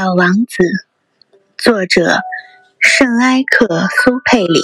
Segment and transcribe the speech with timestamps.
[0.00, 0.64] 小王子，
[1.58, 2.20] 作者
[2.78, 4.58] 圣埃克苏佩里。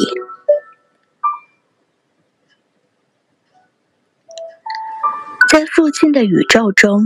[5.52, 7.02] 在附近的宇宙中，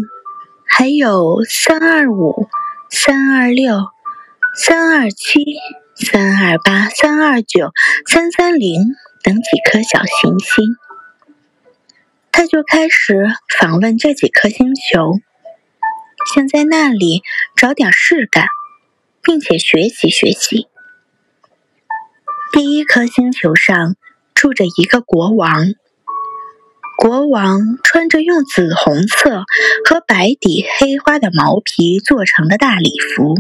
[0.65, 2.47] 还有三二五、
[2.89, 3.89] 三二六、
[4.55, 5.45] 三二七、
[5.97, 7.73] 三二八、三二九、
[8.07, 10.77] 三三零等几颗小行星。
[12.31, 13.27] 他就开始
[13.59, 15.19] 访问这几颗星球。
[16.33, 17.25] 想在那里
[17.57, 18.47] 找点事干，
[19.21, 20.69] 并且学习学习。
[22.53, 23.97] 第一颗星球上
[24.33, 25.67] 住着一个国王，
[26.97, 29.43] 国王穿着用紫红色
[29.85, 33.35] 和白底黑花的毛皮做成的大礼服，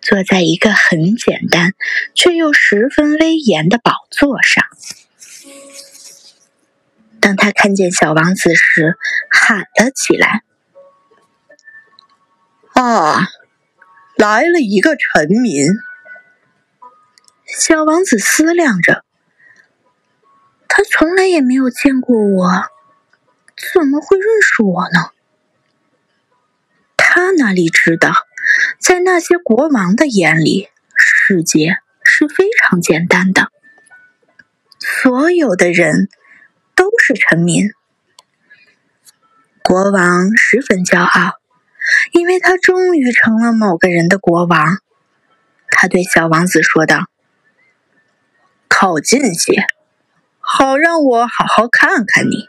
[0.00, 1.74] 坐在一个很简单
[2.14, 4.64] 却又十分威严的宝座上。
[7.20, 8.96] 当他看见小王子时，
[9.30, 10.44] 喊了起来。
[12.78, 13.26] 啊，
[14.16, 15.66] 来了一个臣民。
[17.44, 19.04] 小王子思量着，
[20.68, 22.70] 他从来也没有见过我，
[23.74, 25.10] 怎么会认识我呢？
[26.96, 28.12] 他哪里知道，
[28.78, 33.50] 在那些国王的眼里，世界是非常简单的，
[34.78, 36.08] 所有的人
[36.76, 37.72] 都是臣民。
[39.64, 41.37] 国王十分骄傲。
[42.12, 44.78] 因为他终于成了某个人的国王，
[45.70, 47.06] 他对小王子说道
[48.68, 49.66] ：“靠近些，
[50.40, 52.48] 好让我好好看看你。”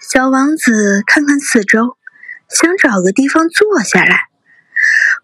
[0.00, 1.96] 小王子看看四周，
[2.48, 4.28] 想找个地方坐下来，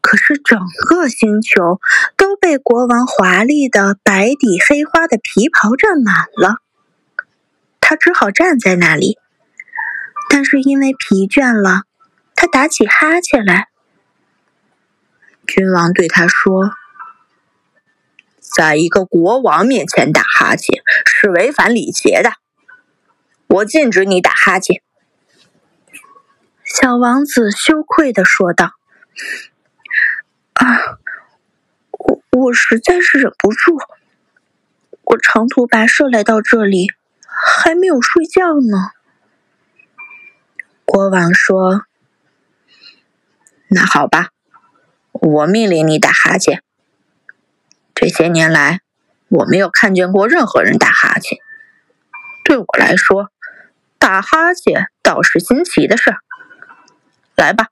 [0.01, 1.81] 可是整个星球
[2.17, 6.59] 都被国王华丽的白底黑花的皮袍占满了，
[7.81, 9.19] 他只好站在那里，
[10.29, 11.86] 但是因为疲倦了。
[12.37, 13.69] 他打起哈欠来。
[15.47, 16.71] 君王对他说
[18.39, 22.33] ：“在一个国王面前打哈欠是违反礼节的，
[23.47, 24.83] 我禁止你打哈欠。”
[26.63, 28.73] 小王子羞愧的说道
[30.55, 30.99] ：“啊，
[31.91, 33.79] 我我实在是忍不住，
[35.05, 36.89] 我长途跋涉来到这里，
[37.27, 38.91] 还没有睡觉呢。”
[40.85, 41.87] 国王说。
[43.69, 44.29] 那好吧，
[45.13, 46.63] 我命令你打哈欠。
[47.95, 48.81] 这些年来，
[49.29, 51.39] 我没有看见过任何人打哈欠。
[52.45, 53.31] 对我来说，
[53.99, 56.19] 打哈欠倒是新奇的事儿。
[57.35, 57.69] 来吧，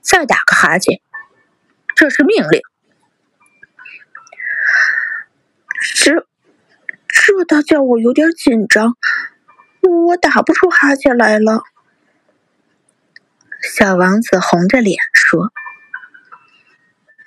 [0.00, 1.00] 再打个哈欠，
[1.94, 2.60] 这是命令。
[5.94, 6.26] 这，
[7.06, 8.96] 这倒叫我有点紧张，
[9.82, 11.62] 我打不出哈欠来了。
[13.74, 15.50] 小王子红着脸说：“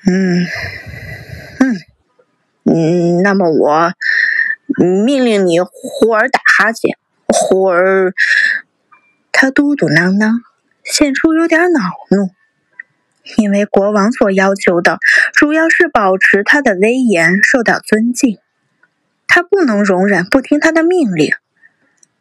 [0.08, 0.48] 嗯，
[1.60, 1.76] 嗯，
[2.64, 3.92] 嗯，那么我
[5.06, 8.14] 命令你忽而打哈欠，忽而……”
[9.34, 10.40] 他嘟嘟囔囔，
[10.84, 12.30] 显出有点恼怒，
[13.38, 14.98] 因为国王所要求的
[15.34, 18.38] 主要是保持他的威严受到尊敬，
[19.28, 21.34] 他不能容忍不听他的命令。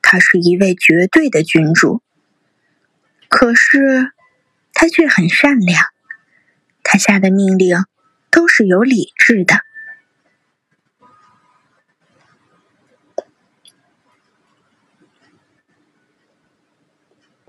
[0.03, 2.03] 他是一位绝对的君主。
[3.29, 4.13] 可是，
[4.73, 5.85] 他却很善良。
[6.83, 7.77] 他下的命令
[8.31, 9.61] 都是有理智的。